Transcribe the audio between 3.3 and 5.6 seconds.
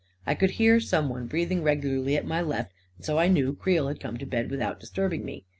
that Creel had come to bed without disturbing me.